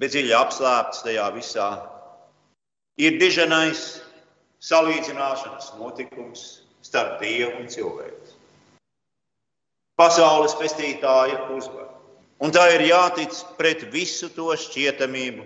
Bet 0.00 0.12
dziļi 0.12 0.32
apslēpts 0.36 1.02
tajā 1.04 1.26
visā 1.34 1.68
ir 3.00 3.18
diženais 3.20 3.84
salīdzināšanas 4.64 5.72
notikums 5.80 6.46
starp 6.86 7.20
Dievu 7.20 7.60
un 7.60 7.68
cilvēku. 7.72 8.32
Pasaules 9.96 10.56
pestītāja 10.60 11.46
uzvara. 11.56 11.95
Un 12.44 12.52
tā 12.52 12.66
ir 12.74 12.84
jātic 12.90 13.32
pret 13.56 13.86
visu 13.92 14.28
to 14.34 14.50
šķietamību, 14.52 15.44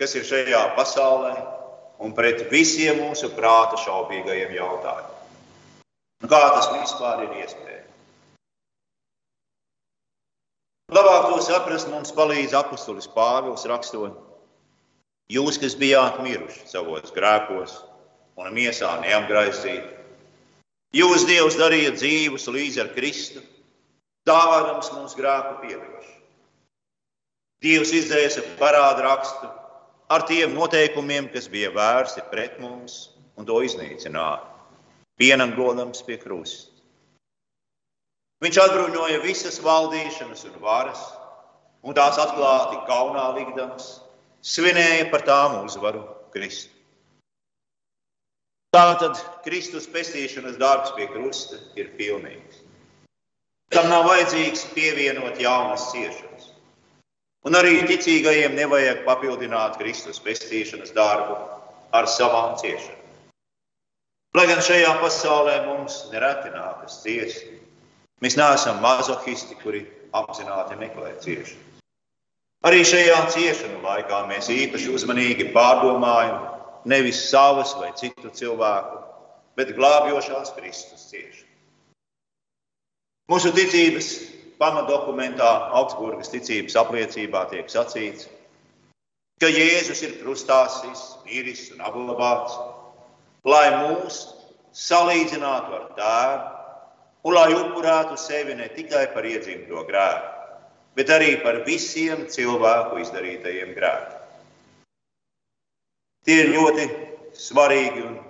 kas 0.00 0.14
ir 0.16 0.24
šajā 0.24 0.62
pasaulē, 0.76 1.34
un 2.00 2.14
pret 2.16 2.46
visiem 2.52 3.02
mūsu 3.02 3.28
prāta 3.36 3.76
šaubīgajiem 3.82 4.54
jautājumiem. 4.56 5.12
Un 6.24 6.30
kā 6.32 6.40
tas 6.54 6.70
vispār 6.72 7.26
ir 7.26 7.34
iespējams? 7.42 7.74
Labāk 10.96 11.26
to 11.28 11.42
saprast 11.44 11.90
mums 11.90 12.14
palīdz 12.16 12.54
apustulis 12.56 13.08
Pāvils 13.12 13.66
rakstot, 13.68 14.16
jūs, 15.28 15.58
kas 15.60 15.74
bijāt 15.76 16.20
miruši 16.24 16.62
savos 16.70 17.12
grēkos 17.12 17.74
un 18.40 18.54
miesā 18.56 18.94
neapgraizīti, 19.02 19.92
jūs 20.96 21.26
Dievs 21.28 21.58
darījāt 21.60 21.98
dzīvus 22.00 22.48
līdz 22.54 22.80
ar 22.84 22.92
Kristu 22.96 23.42
dāvādams 24.26 24.92
mums 24.94 25.14
grēku 25.18 25.60
piedošanu. 25.62 26.14
Dievs 27.64 27.92
izdzēsa 27.96 28.42
parādu 28.60 29.06
rakstu 29.06 29.48
ar 30.12 30.26
tiem 30.28 30.54
noteikumiem, 30.54 31.30
kas 31.32 31.48
bija 31.50 31.72
vērsti 31.74 32.24
pret 32.30 32.58
mums, 32.62 33.16
un 33.36 33.48
to 33.48 33.62
iznīcināja, 33.64 34.42
pienagrodams 35.20 36.02
pie 36.06 36.18
krusta. 36.20 36.72
Viņš 38.44 38.58
atbruņoja 38.60 39.22
visas 39.24 39.56
valdīšanas 39.64 40.44
un 40.50 40.58
varas, 40.60 41.00
un 41.80 41.96
tās 41.96 42.18
atklāti 42.20 42.82
kaunā 42.90 43.30
likdams, 43.38 43.94
svinēja 44.44 45.08
par 45.10 45.24
tām 45.24 45.62
uzvaru 45.64 46.04
Kristu. 46.34 46.74
Tātad 48.76 49.16
Kristus 49.46 49.86
pestīšanas 49.88 50.58
darbs 50.60 50.92
pie 50.98 51.08
krusta 51.08 51.56
ir 51.80 51.94
pilnīgs. 51.96 52.65
Tam 53.74 53.88
nav 53.90 54.06
vajadzīgs 54.06 54.68
pievienot 54.74 55.40
jaunas 55.42 55.88
ciešanas. 55.90 56.52
Un 57.46 57.58
arī 57.58 57.80
ticīgajiem 57.86 58.54
nevajag 58.58 59.02
papildināt 59.06 59.78
Kristus 59.80 60.22
pestīšanas 60.22 60.94
darbu 60.94 61.36
ar 61.94 62.08
savām 62.10 62.54
ciešanām. 62.60 63.02
Lai 64.36 64.46
gan 64.50 64.60
šajā 64.60 64.90
pasaulē 65.00 65.60
mums 65.64 66.02
nereti 66.12 66.50
nākas 66.52 66.98
ciest, 67.02 67.46
mēs 68.20 68.36
neesam 68.36 68.82
mazohisti, 68.84 69.56
kuri 69.62 69.86
apzināti 70.12 70.76
meklē 70.80 71.14
ciešanas. 71.22 71.62
Arī 72.66 72.82
šajā 72.88 73.16
ciešanu 73.32 73.80
laikā 73.84 74.22
mēs 74.28 74.50
īpaši 74.52 74.92
uzmanīgi 74.98 75.50
pārdomājam 75.54 76.38
nevis 76.90 77.20
savas 77.30 77.74
vai 77.78 77.92
citu 77.98 78.30
cilvēku, 78.30 79.02
bet 79.58 79.74
glābjošās 79.78 80.54
Kristus 80.58 81.08
ciešanas. 81.10 81.45
Mūsu 83.26 83.50
ticības 83.50 84.08
pamatdokumentā, 84.62 85.48
Augsburgas 85.74 86.30
ticības 86.30 86.76
apliecībā 86.78 87.42
tiek 87.50 87.66
sacīts, 87.72 88.28
ka 89.42 89.50
Jēzus 89.50 90.04
ir 90.06 90.14
krustā 90.20 90.60
miris 91.26 91.66
un 91.74 91.82
apglabāts, 91.82 92.54
lai 93.44 93.66
mūs 93.82 94.20
salīdzinātu 94.76 95.74
ar 95.80 95.90
tēvu 95.98 96.54
un 97.26 97.34
lai 97.34 97.50
upurētu 97.58 98.16
sevi 98.20 98.54
ne 98.54 98.70
tikai 98.78 99.08
par 99.12 99.26
iedzimto 99.26 99.82
grēku, 99.90 100.32
bet 100.94 101.10
arī 101.10 101.34
par 101.42 101.64
visiem 101.66 102.28
cilvēku 102.30 103.02
izdarītajiem 103.02 103.74
grēkiem. 103.74 104.22
Tie 106.26 106.42
ir 106.42 106.54
ļoti 106.54 106.86
svarīgi 107.38 108.06
un 108.06 108.20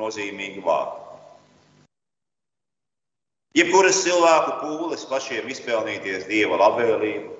nozīmīgi 0.00 0.60
vārdi. 0.64 0.99
Jebkuras 3.58 4.04
cilvēku 4.04 4.52
pūles 4.60 5.02
pašiem 5.10 5.48
izpelnīties 5.50 6.28
dieva 6.28 6.58
labvēlību, 6.60 7.32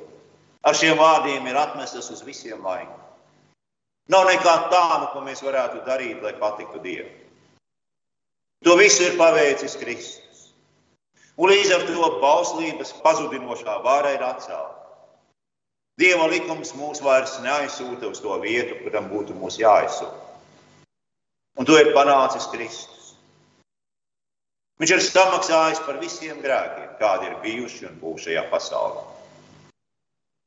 ar 0.67 0.75
šiem 0.75 0.99
vārdiem 0.99 1.47
ir 1.47 1.59
atmestas 1.61 2.11
uz 2.11 2.25
visiem 2.27 2.65
laikiem. 2.67 2.97
Nav 4.11 4.27
nekā 4.27 4.55
tādu, 4.73 5.13
ko 5.13 5.23
mēs 5.23 5.43
varētu 5.47 5.85
darīt, 5.87 6.19
lai 6.25 6.35
patiktu 6.41 6.83
Dievam. 6.83 7.15
To 8.67 8.75
visu 8.77 9.07
ir 9.07 9.15
paveicis 9.17 9.79
Kristus. 9.79 10.51
Un 11.39 11.49
līdz 11.49 11.71
ar 11.77 11.87
to 11.89 12.09
bauslības 12.21 12.91
pazudinošā 13.05 13.79
vāra 13.87 14.11
ir 14.17 14.25
atcelta. 14.27 14.81
Dieva 16.01 16.27
likums 16.33 16.75
mūs 16.75 17.01
vairs 17.05 17.39
neaizsūta 17.45 18.11
uz 18.11 18.21
to 18.21 18.35
vietu, 18.43 18.77
kuram 18.83 19.07
būtu 19.13 19.37
mūs 19.39 19.61
jāaizsūta. 19.63 20.27
Un 21.61 21.69
to 21.69 21.79
ir 21.79 21.95
panācis 21.97 22.51
Kristus. 22.53 23.00
Viņš 24.81 24.93
ir 24.95 25.03
samaksājis 25.05 25.83
par 25.85 25.99
visiem 26.01 26.39
grēkiem, 26.41 26.95
kādi 27.01 27.29
ir 27.29 27.41
bijuši 27.43 27.91
un 27.91 27.99
būs 28.01 28.25
šajā 28.25 28.47
pasaulē. 28.49 29.03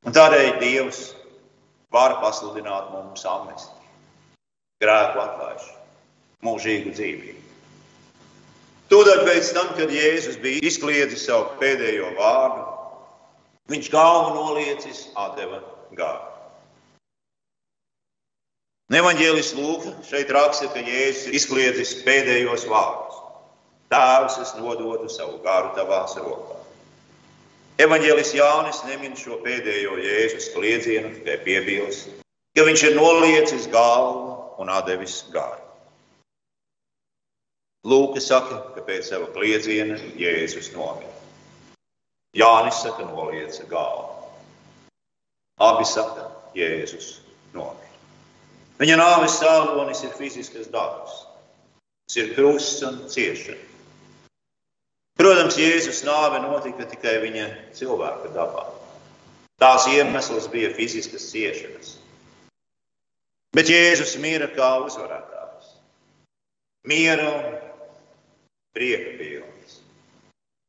Un 0.10 0.16
tādēļ 0.16 0.58
Dievs 0.58 1.04
var 1.94 2.18
pasludināt 2.24 2.90
mums 2.96 3.22
amnestiju, 3.30 3.94
grēku 4.82 5.22
atlaišanu, 5.22 5.80
mūžīgu 6.50 6.96
dzīvību. 6.98 7.44
Tūdaļ 8.90 9.24
pēc 9.30 9.54
tam, 9.56 9.70
kad 9.78 9.94
Jēzus 9.94 10.42
bija 10.42 10.66
izkliedzis 10.66 11.28
savu 11.30 11.54
pēdējo 11.62 12.10
vārdu, 12.18 12.66
viņš 13.70 13.90
galvu 13.94 14.34
noliecis, 14.36 15.08
atdeva 15.14 15.62
gāru. 15.94 16.32
Nevaņģēlis 18.94 19.54
Lūks 19.58 20.10
šeit 20.10 20.34
raksta, 20.34 20.74
ka 20.74 20.82
Jēzus 20.84 21.32
izkliedzis 21.38 22.00
pēdējos 22.04 22.68
vārdus. 22.70 23.23
Tēvs, 23.94 24.40
es 24.42 24.52
nododu 24.58 25.06
savu 25.12 25.38
garu 25.44 25.70
tavās 25.78 26.16
rokās. 26.18 26.62
Evanģēlis 27.84 28.32
Jānis 28.34 28.80
nemin 28.88 29.14
šo 29.18 29.38
pēdējo 29.44 30.00
Jēzus 30.02 30.48
kliedzienu, 30.54 31.12
tikai 31.20 31.36
piebilst, 31.46 32.08
ka 32.58 32.66
viņš 32.66 32.84
ir 32.88 32.96
noliecis 32.98 33.68
galvu 33.74 34.62
un 34.62 34.72
devis 34.88 35.20
garu. 35.34 35.62
Lūka 37.86 38.22
saka, 38.24 38.62
ka 38.74 38.82
pēc 38.88 39.12
sava 39.12 39.28
kliedziena 39.36 40.00
Jēzus 40.18 40.72
nomira. 40.74 41.12
Jānis 42.34 42.80
saka, 42.82 43.06
nolieca 43.10 43.68
galvu. 43.70 44.30
Abi 45.62 45.86
saka, 45.86 46.32
Jēzus 46.58 47.20
nomira. 47.54 47.92
Viņa 48.82 48.98
nāves 48.98 49.38
cēlonis 49.42 50.02
ir 50.08 50.18
fiziskas 50.18 50.72
dabas, 50.74 51.28
tas 52.08 52.18
ir 52.24 52.34
krusts 52.34 52.82
un 52.90 53.04
ciešana. 53.06 53.73
Protams, 55.20 55.58
Jēzus 55.60 56.02
nāve 56.08 56.40
notika 56.42 56.88
tikai 56.90 57.20
viņa 57.22 57.46
cilvēka 57.78 58.32
dabā. 58.34 58.66
Tās 59.62 59.86
iemesls 59.92 60.48
bija 60.52 60.72
fiziskas 60.74 61.28
ciešanas. 61.30 61.98
Bet 63.54 63.70
Jēzus 63.70 64.16
mīra 64.22 64.50
kā 64.56 64.72
uzvarētājs. 64.86 65.76
Miera 66.90 67.30
un 67.30 67.58
prieka 68.74 69.14
pilns. 69.20 69.82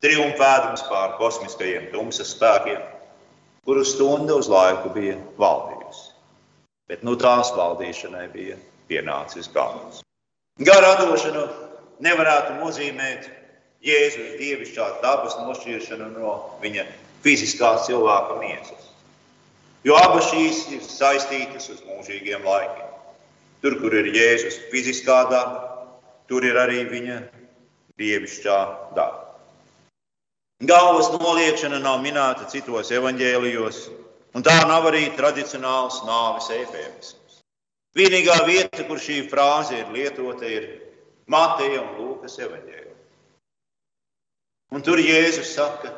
Triumfēdams 0.04 0.84
pār 0.90 1.16
kosmiskajiem 1.16 1.88
tumsas 1.94 2.34
spēkiem, 2.36 2.82
kuru 3.64 3.86
stundu 3.88 4.36
uz 4.42 4.50
laiku 4.52 4.92
bija 4.92 5.16
valdījusi 5.40 6.12
bet 6.88 7.04
nu 7.06 7.16
tās 7.16 7.52
valdīšanai 7.56 8.26
bija 8.32 8.56
pienācis 8.90 9.48
gals. 9.54 10.02
Gara 10.60 10.94
atdošanu 10.94 11.44
nevarētu 12.04 12.58
nozīmēt 12.60 13.28
Jēzus 13.84 14.36
dievišķās 14.40 15.00
dabas 15.02 15.36
nošķiršanu 15.40 16.08
no 16.14 16.34
viņa 16.62 16.86
fiziskās 17.24 17.86
cilvēka 17.88 18.38
miesas. 18.40 18.90
Jo 19.84 19.98
abas 20.00 20.30
šīs 20.30 20.62
ir 20.72 20.84
saistītas 20.88 21.68
uz 21.72 21.82
mūžīgiem 21.84 22.46
laikiem. 22.46 22.92
Tur, 23.60 23.76
kur 23.80 23.96
ir 23.96 24.08
Jēzus 24.14 24.56
fiziskā 24.72 25.24
daba, 25.32 25.90
tur 26.28 26.44
ir 26.44 26.56
arī 26.60 26.86
viņa 26.88 27.20
dievišķā 28.00 28.56
daba. 28.96 29.20
Galvas 30.64 31.10
noliekšana 31.12 31.82
nav 31.84 32.00
minēta 32.00 32.48
citos 32.48 32.92
evaņģēlijos, 32.94 33.84
Un 34.34 34.42
tā 34.42 34.54
nav 34.66 34.88
arī 34.90 35.04
tradicionāls 35.14 36.00
nāves 36.08 36.48
efēmisms. 36.50 37.36
Vienīgā 37.94 38.40
vieta, 38.48 38.82
kur 38.88 38.98
šī 38.98 39.20
frāze 39.30 39.76
ir 39.78 39.92
lietota, 39.94 40.48
ir 40.50 40.64
Mateja 41.30 41.84
un 41.84 41.92
Lūkas 42.00 42.34
evaņģēlija. 42.42 42.83
Un 44.72 44.82
tur 44.82 44.98
Jēzus 45.02 45.52
saka, 45.54 45.92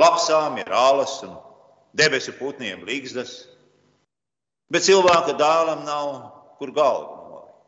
lapsām 0.00 0.58
ir 0.60 0.70
alas 0.74 1.16
un 1.26 1.34
debesu 1.96 2.34
putniem 2.36 2.84
līgzdas, 2.86 3.46
bet 4.70 4.86
cilvēka 4.86 5.36
dēlam 5.38 5.84
nav 5.86 6.10
kur 6.58 6.74
galvu 6.74 7.16
nolikt. 7.30 7.58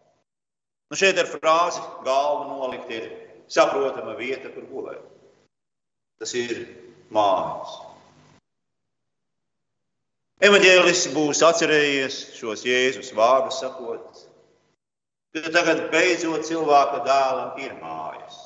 Nu 0.90 0.98
šeit 0.98 1.18
ar 1.22 1.30
frāzi 1.30 1.82
galvu 2.06 2.48
nolikt 2.52 2.92
ir 2.94 3.10
saprotama 3.48 4.16
vieta, 4.18 4.50
kur 4.54 4.66
gulēt. 4.70 5.02
Tas 6.20 6.32
ir 6.38 6.64
mājas. 7.12 7.76
Evanģēlists 10.46 11.12
būs 11.16 11.40
atcerējies 11.46 12.16
šos 12.36 12.64
Jēzus 12.66 13.14
vārdus, 13.16 13.60
sakot, 13.62 14.26
ka 15.32 15.52
tagad 15.52 15.86
beidzot 15.92 16.44
cilvēka 16.48 17.00
dēlam 17.06 17.60
ir 17.64 17.72
mājas. 17.80 18.45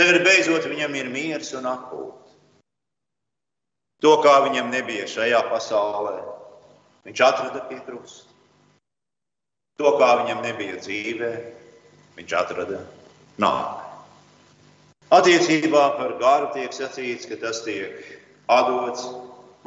Tagad 0.00 0.24
beidzot 0.24 0.66
viņam 0.70 0.94
ir 0.96 1.08
miers 1.12 1.52
un 1.58 1.68
atpūta. 1.68 2.32
To, 4.02 4.16
kā 4.24 4.38
viņam 4.48 4.72
nebija 4.72 5.06
šajā 5.06 5.44
pasaulē, 5.50 6.16
viņš 7.06 7.20
atrada 7.22 7.62
pie 7.68 7.78
krusta. 7.86 8.26
To, 9.78 9.94
kā 10.00 10.08
viņam 10.22 10.42
nebija 10.42 10.80
dzīvē, 10.80 11.30
viņš 12.18 12.34
atrada 12.40 12.80
nāvi. 13.42 13.78
Attiecībā 15.12 15.84
par 15.98 16.16
garu 16.20 16.48
tiek 16.56 16.72
sacīts, 16.72 17.28
ka 17.28 17.36
tas 17.40 17.60
tiek 17.66 18.00
atdots 18.48 19.06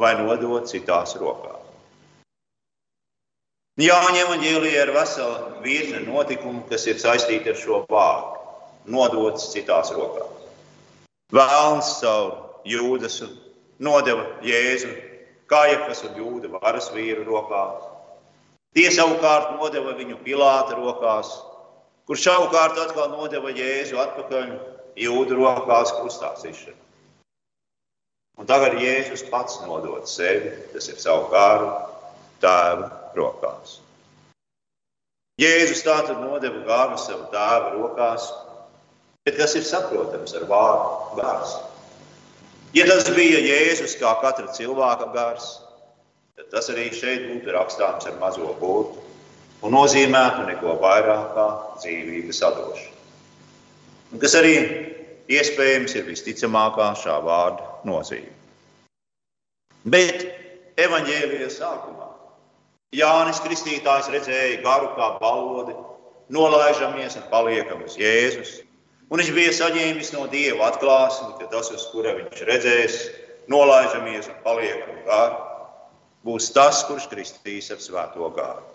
vai 0.01 0.15
nodot 0.19 0.67
citās 0.67 1.15
rokās. 1.21 1.61
Jāņem 3.75 4.21
evanģēlijā 4.21 4.83
ir 4.85 4.93
vesela 4.95 5.59
virkne 5.63 5.99
notikumu, 6.07 6.61
kas 6.69 6.85
ir 6.87 6.95
saistīti 6.95 7.51
ar 7.51 7.57
šo 7.59 7.81
vārdu- 7.91 8.39
nodots 8.91 9.49
citās 9.53 9.91
rokās. 9.95 10.45
Vēlns 11.33 11.91
caur 12.01 12.61
jūdas 12.67 13.21
nodeva 13.81 14.25
Jēzu 14.45 14.93
Kājafas 15.49 16.01
un 16.07 16.15
Jūda 16.17 16.49
varas 16.53 16.87
vīru 16.93 17.25
rokās. 17.27 17.83
Tie 18.75 18.87
savukārt 18.91 19.53
nodeva 19.59 19.93
viņu 19.97 20.17
Pilāta 20.25 20.77
rokās, 20.77 21.29
kurš 22.09 22.25
savukārt 22.25 22.79
atkal 22.81 23.11
nodeva 23.13 23.53
Jēzu 23.53 24.01
atpakaļ 24.01 24.49
Jūda 24.97 25.37
rokās 25.37 25.93
krustā 25.99 26.33
sišanā. 26.41 26.81
Un 28.35 28.47
tagad 28.49 28.75
Jēzus 28.81 29.23
pats 29.31 29.61
nodod 29.63 30.09
sevi, 30.11 30.51
tas 30.73 30.89
ir 30.91 30.97
savu 30.99 31.29
kāru, 31.31 31.69
tēva 32.43 32.89
rokās. 33.15 33.77
Jēzus 35.39 35.83
tātad 35.85 36.19
nodeva 36.19 36.63
gāru 36.67 36.99
savu 36.99 37.29
tēva 37.31 37.71
rokās, 37.77 38.27
bet 39.25 39.37
kas 39.39 39.55
ir 39.57 39.65
saprotams 39.67 40.35
ar 40.37 40.45
vārdu 40.49 41.19
gars? 41.19 41.55
Ja 42.75 42.85
tas 42.89 43.07
bija 43.15 43.39
Jēzus 43.39 43.95
kā 43.99 44.11
katra 44.21 44.51
cilvēka 44.55 45.11
gars, 45.15 45.47
tad 46.35 46.51
tas 46.51 46.69
arī 46.73 46.89
šeit 46.93 47.29
būtu 47.29 47.53
rakstāms 47.55 48.07
ar 48.09 48.17
mazo 48.21 48.51
burtu 48.59 49.03
un 49.63 49.73
nozīmētu 49.73 50.45
neko 50.49 50.75
vairāk 50.81 51.31
kā 51.37 51.47
dzīvības 51.81 52.41
atdošanu. 52.49 54.19
Kas 54.21 54.35
arī 54.37 54.55
iespējams 55.31 55.95
ir 55.97 56.05
visticamākā 56.09 56.91
šā 57.01 57.15
vārda 57.25 57.65
nozīme. 57.87 58.29
Bet 59.85 60.27
evanģēlijas 60.81 61.57
sākumā 61.61 62.05
Jānis 62.95 63.41
Kristītājs 63.43 64.07
redzēja 64.13 64.61
garu 64.63 64.91
kā 64.95 65.15
balodi, 65.19 65.73
nolaižamies 66.31 67.17
un 67.19 67.25
paliekam 67.31 67.81
uz 67.83 67.97
Jēzus. 67.99 68.61
Un 69.09 69.21
viņš 69.21 69.31
bija 69.35 69.51
saņēmis 69.53 70.13
no 70.15 70.25
Dieva 70.31 70.71
atklāsmi, 70.71 71.35
ka 71.39 71.49
tas, 71.51 71.69
uz 71.73 71.83
kura 71.91 72.15
viņš 72.17 72.41
redzēs, 72.49 72.95
nolaižamies 73.53 74.31
un 74.31 74.39
paliekam 74.45 75.03
garu, 75.05 75.43
būs 76.25 76.49
tas, 76.55 76.81
kurš 76.87 77.05
kristīs 77.11 77.69
ar 77.73 77.83
svēto 77.83 78.31
gāru. 78.33 78.65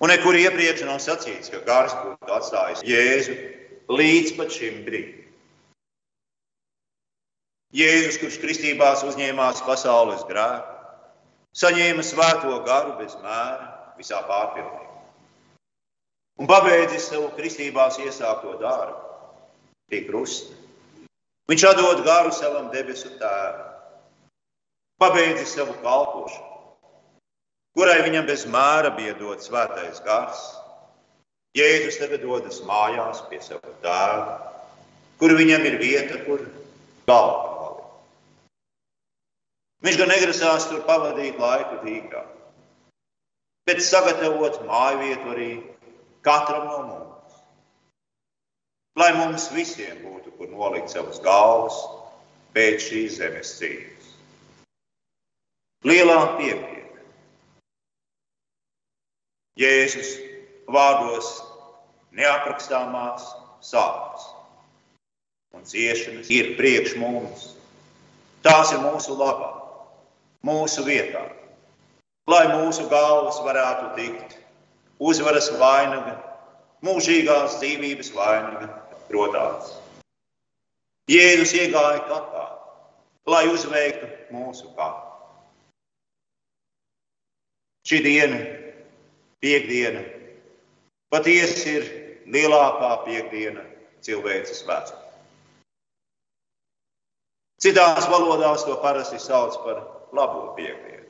Un 0.00 0.12
nekur 0.12 0.36
iepriekš 0.36 0.84
nav 0.88 1.00
sacīts, 1.04 1.52
ka 1.52 1.62
gars 1.68 1.92
būtu 2.02 2.32
atstājis 2.38 2.84
Jēzu 2.88 3.36
līdz 3.92 4.34
pat 4.36 4.52
šim 4.52 4.82
brīdim. 4.88 5.22
Jēzus, 7.76 8.16
kurš 8.22 8.36
kristībās 8.40 9.04
uzņēmās 9.04 9.60
pasaules 9.66 10.24
grēku, 10.28 10.76
saņēma 11.60 12.04
svēto 12.06 12.60
garu 12.64 12.94
bez 13.00 13.16
mēra 13.20 13.96
visā 13.98 14.22
pārpildījumā. 14.28 14.85
Un 16.36 16.48
pabeidzis 16.50 17.08
savu 17.08 17.30
kristībās 17.36 17.96
iesākto 18.02 18.58
darbu 18.60 19.06
pie 19.88 20.02
krusta. 20.04 20.52
Viņš 21.46 21.62
atdod 21.70 22.02
garu 22.04 22.32
savam 22.34 22.68
debesu 22.72 23.12
tēvam, 23.20 23.70
pabeidzis 25.00 25.54
savu 25.54 25.76
kalpošanu, 25.84 26.58
kurai 27.78 28.00
viņam 28.02 28.26
bez 28.26 28.44
mēra 28.50 28.90
bija 28.96 29.14
dots 29.20 29.48
svētais 29.48 30.02
gars. 30.04 30.42
Jēzus 31.56 32.00
tagad 32.02 32.26
dodas 32.26 32.58
mājās 32.68 33.22
pie 33.30 33.38
sava 33.40 33.72
tēva, 33.84 34.34
kur 35.22 35.36
viņam 35.38 35.64
ir 35.70 35.78
vieta, 35.80 36.18
kur 36.26 36.42
galva. 37.08 37.54
Viņš 39.86 40.00
gan 40.00 40.10
negrasās 40.10 40.66
tur 40.68 40.82
pavadīt 40.88 41.38
laiku 41.40 41.78
tīkā, 41.84 42.24
bet 43.68 43.84
sagatavot 43.86 44.58
māju 44.66 45.00
vietu 45.04 45.32
arī 45.36 45.50
katram 46.26 46.66
no 46.70 46.78
mums. 46.90 47.40
Lai 48.98 49.12
mums 49.16 49.50
visiem 49.54 50.02
būtu, 50.04 50.32
kur 50.38 50.50
nolikt 50.50 50.92
savas 50.92 51.20
galvas 51.24 51.76
pēc 52.56 52.86
šīs 52.88 53.18
zemes 53.20 53.52
cīņas. 53.60 54.14
Lielā 55.86 56.20
pieeja. 56.38 56.72
Jēzus 59.56 60.16
vārdos 60.68 61.28
neaprakstāmās 62.16 63.28
sāpes 63.64 64.26
un 65.56 65.64
ciešanas 65.64 66.28
ir 66.32 66.56
priekš 66.58 66.96
mums. 67.00 67.52
Tās 68.44 68.72
ir 68.74 68.82
mūsu 68.84 69.16
labā 69.16 69.54
mūsu 70.46 70.84
vietā, 70.86 71.24
lai 72.30 72.44
mūsu 72.52 72.86
galvas 72.90 73.38
varētu 73.42 73.94
tikt 73.96 74.36
uzvaras 74.98 75.50
vainaga, 75.60 76.16
mūžīgās 76.84 77.58
dzīvības 77.60 78.12
vainaga 78.16 78.68
rotāts. 79.12 79.74
Jēzus 81.10 81.54
iegāja 81.54 82.02
kapā, 82.08 82.44
lai 83.30 83.46
uzveiktu 83.52 84.08
mūsu 84.34 84.72
kapu. 84.74 85.04
Šī 87.86 88.00
diena, 88.02 88.40
piekdiena, 89.38 90.02
patiesi 91.14 91.76
ir 91.78 91.88
lielākā 92.34 92.90
piekdiena 93.04 93.62
cilvēces 94.02 94.64
vēsturē. 94.66 95.04
Citās 97.62 98.08
valodās 98.10 98.66
to 98.66 98.74
parasti 98.82 99.22
sauc 99.22 99.54
par 99.62 99.78
labo 100.12 100.50
piekdienu. 100.58 101.06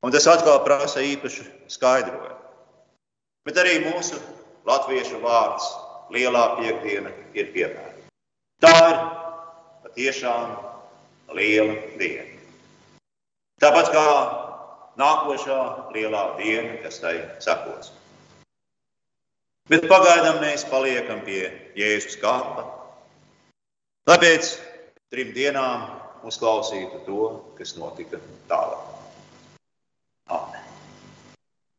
Un 0.00 0.12
tas 0.12 0.26
atkal 0.32 0.62
prasa 0.64 1.04
īpašu 1.04 1.44
skaidrojumu. 1.68 2.39
Bet 3.48 3.60
arī 3.60 3.78
mūsu 3.86 4.18
latviešu 4.68 5.20
vārds 5.22 5.68
lielā 6.12 6.42
piekdiena 6.58 7.12
ir 7.34 7.52
piemēra. 7.54 7.94
Tā 8.60 8.74
ir 8.90 8.98
patiešām 9.86 10.52
liela 11.38 11.78
diena. 12.00 12.26
Tāpat 13.60 13.90
kā 13.94 14.04
nākošā 15.00 15.60
lielā 15.94 16.24
diena, 16.40 16.76
kas 16.84 17.00
tai 17.00 17.16
sekos. 17.44 17.92
Bet 19.70 19.86
pagaidām 19.88 20.40
mēs 20.42 20.66
paliekam 20.66 21.20
pie 21.24 21.44
Jēzus 21.78 22.18
kāpa. 22.20 22.66
Tāpēc 24.08 24.56
trim 25.14 25.30
dienām 25.36 25.86
uzklausītu 26.26 27.04
to, 27.06 27.28
kas 27.58 27.76
notika 27.78 28.18
tālāk. 28.50 28.89